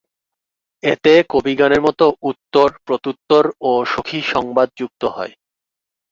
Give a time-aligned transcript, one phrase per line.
[0.83, 5.33] এতে কবিগানের মতো উত্তর-প্রত্যুত্তর ও সখীসংবাদ যুক্ত হয়।